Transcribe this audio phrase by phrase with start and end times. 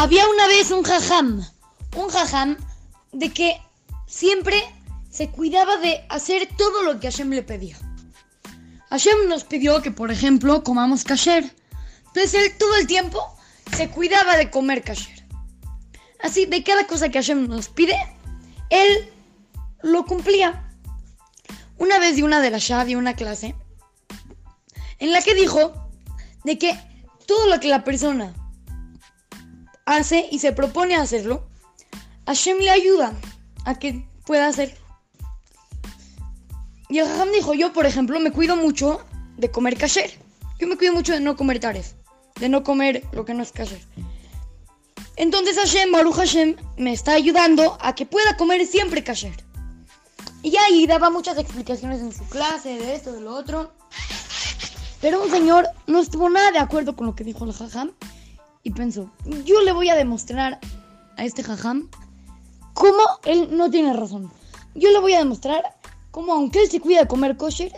[0.00, 1.46] Había una vez un jajam,
[1.94, 2.56] un jajam
[3.12, 3.60] de que
[4.06, 4.56] siempre
[5.10, 7.76] se cuidaba de hacer todo lo que Hashem le pedía.
[8.88, 11.54] Hashem nos pidió que, por ejemplo, comamos kasher.
[12.06, 13.20] Entonces él todo el tiempo
[13.76, 15.22] se cuidaba de comer kasher.
[16.22, 17.98] Así, de cada cosa que Hashem nos pide,
[18.70, 19.12] él
[19.82, 20.66] lo cumplía.
[21.76, 23.54] Una vez dio una de la Shah, dio una clase,
[24.98, 25.90] en la que dijo
[26.44, 26.74] de que
[27.26, 28.39] todo lo que la persona
[29.96, 31.46] hace y se propone hacerlo,
[32.26, 33.12] Hashem le ayuda
[33.64, 34.76] a que pueda hacerlo.
[36.88, 39.04] Y el Jajam dijo, yo por ejemplo me cuido mucho
[39.36, 40.10] de comer kasher.
[40.58, 41.92] Yo me cuido mucho de no comer taref,
[42.38, 43.80] de no comer lo que no es kasher.
[45.16, 49.36] Entonces Hashem, Baruch Hashem, me está ayudando a que pueda comer siempre kasher.
[50.42, 53.72] Y ahí daba muchas explicaciones en su clase, de esto, de lo otro.
[55.00, 57.92] Pero un señor no estuvo nada de acuerdo con lo que dijo el jajam
[58.62, 59.10] y pensó,
[59.44, 60.58] yo le voy a demostrar
[61.16, 61.88] a este jajam
[62.74, 64.30] cómo él no tiene razón.
[64.74, 65.62] Yo le voy a demostrar
[66.10, 67.72] cómo aunque él se cuida de comer kosher,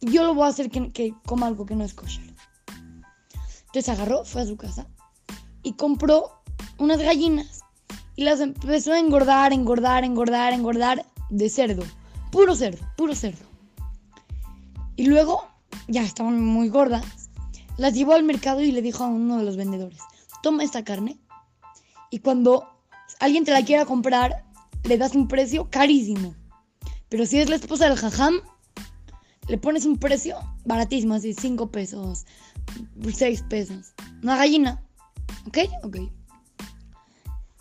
[0.00, 2.34] yo lo voy a hacer que, coma algo que no es kosher.
[3.66, 4.86] Entonces agarró, fue a su casa
[5.62, 6.42] y compró
[6.78, 7.60] unas gallinas
[8.16, 11.82] y las empezó a engordar, engordar, engordar, engordar de cerdo.
[12.30, 13.44] Puro cerdo, puro cerdo.
[14.96, 15.46] Y luego,
[15.88, 17.04] ya estaban muy gordas,
[17.76, 20.00] las llevó al mercado y le dijo a uno de los vendedores,
[20.42, 21.18] toma esta carne
[22.10, 22.68] y cuando
[23.20, 24.44] alguien te la quiera comprar,
[24.84, 26.34] le das un precio carísimo.
[27.08, 28.40] Pero si es la esposa del jajam,
[29.48, 32.26] le pones un precio baratísimo, así 5 pesos,
[33.10, 33.94] 6 pesos.
[34.22, 34.82] Una gallina.
[35.46, 35.58] ¿Ok?
[35.84, 35.96] Ok.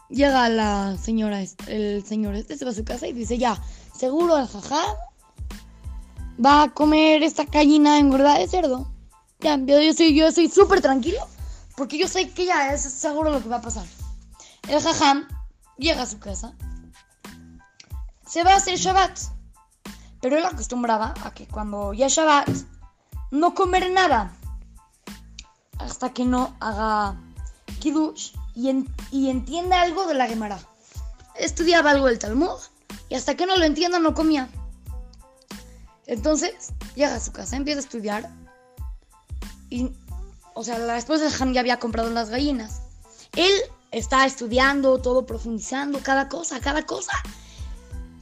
[0.10, 3.58] Llega la señora, el señor este se va a su casa y dice, ya,
[3.98, 4.96] seguro el jajam
[6.44, 8.92] va a comer esta gallina engordada de cerdo.
[9.40, 11.20] Ya, yo, soy yo soy súper tranquilo
[11.82, 13.88] porque yo sé que ya es seguro lo que va a pasar.
[14.68, 15.28] El jajam
[15.80, 16.54] llega a su casa,
[18.24, 19.18] se va a hacer Shabbat,
[20.22, 22.50] pero él acostumbraba a que cuando ya es Shabbat
[23.32, 24.32] no comer nada
[25.80, 27.20] hasta que no haga
[27.80, 30.60] Kiddush y, y entienda algo de la Gemara.
[31.34, 32.60] Estudiaba algo del Talmud
[33.10, 34.50] y hasta que no lo entienda no comía.
[36.06, 38.30] Entonces llega a su casa, empieza a estudiar
[39.72, 39.90] y,
[40.54, 42.82] o sea, la esposa de Han ya había comprado las gallinas.
[43.36, 43.52] Él
[43.92, 47.12] está estudiando, todo profundizando, cada cosa, cada cosa.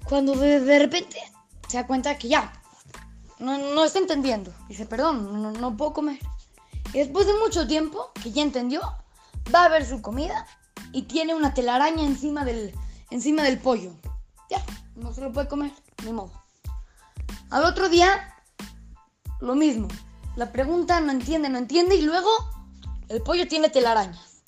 [0.07, 1.17] Cuando de, repente
[1.67, 2.51] se da cuenta que ya,
[3.39, 4.53] no, no está entendiendo.
[4.67, 6.19] Dice, perdón, no, no puedo comer.
[6.93, 8.81] Y después de mucho tiempo, que ya entendió,
[9.53, 10.45] va a ver su comida
[10.91, 12.73] y tiene una telaraña encima del,
[13.11, 13.93] encima del pollo.
[14.49, 14.63] Ya,
[14.95, 15.71] no se lo puede comer,
[16.03, 16.31] ni modo.
[17.51, 18.35] Al otro día,
[19.39, 19.87] lo mismo.
[20.39, 22.29] La pregunta no entiende, no entiende y luego
[23.09, 24.41] el pollo tiene telarañas.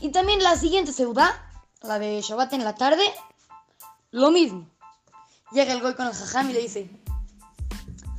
[0.00, 1.30] Y también la siguiente ciudad,
[1.80, 3.02] la de Shabbat en la tarde,
[4.10, 4.68] lo mismo.
[5.52, 6.90] Llega el goy con el jajam y le dice,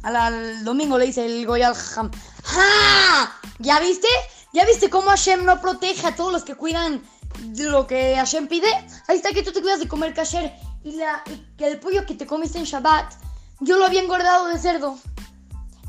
[0.01, 2.09] al, domingo le dice el goy al jajam,
[2.43, 3.31] ¡Ja!
[3.59, 4.07] ¿Ya viste?
[4.51, 7.03] ¿Ya viste cómo Hashem no protege a todos los que cuidan
[7.41, 8.69] de lo que Hashem pide?
[9.07, 10.51] Ahí está que tú te cuidas de comer kasher
[10.83, 11.23] y, la,
[11.59, 13.13] que el pollo que te comiste en Shabbat,
[13.59, 14.97] yo lo había engordado de cerdo.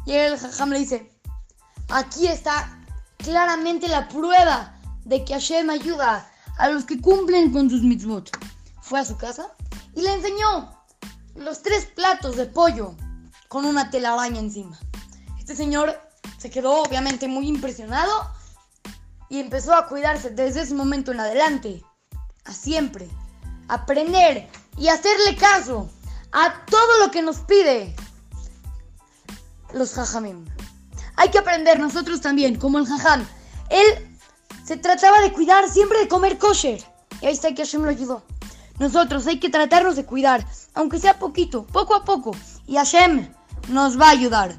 [0.08, 1.12] Y el jajam le dice,
[1.90, 2.80] aquí está
[3.18, 4.74] claramente la prueba
[5.04, 6.26] de que Hashem ayuda
[6.56, 8.30] a los que cumplen con sus mitzvot.
[8.80, 9.54] Fue a su casa
[9.94, 10.82] y le enseñó
[11.34, 12.94] los tres platos de pollo
[13.48, 14.78] con una telaraña encima.
[15.38, 16.00] Este señor
[16.38, 18.30] se quedó obviamente muy impresionado
[19.28, 21.84] y empezó a cuidarse desde ese momento en adelante,
[22.46, 23.10] a siempre,
[23.68, 24.48] aprender
[24.78, 25.90] y hacerle caso
[26.32, 27.94] a todo lo que nos pide
[29.72, 30.44] los jajamim.
[31.16, 33.26] Hay que aprender nosotros también, como el jajam.
[33.70, 34.08] Él
[34.64, 36.82] se trataba de cuidar siempre de comer kosher.
[37.20, 38.22] Y ahí está que Hashem lo ayudó.
[38.78, 42.30] Nosotros hay que tratarnos de cuidar, aunque sea poquito, poco a poco.
[42.66, 43.28] Y Hashem
[43.68, 44.54] nos va a ayudar.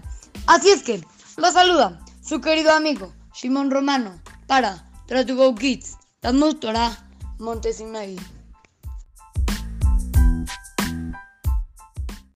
[0.48, 1.04] Así es que,
[1.38, 7.06] lo saluda su querido amigo Shimon Romano para Try to Go Kids, Talmud Torah.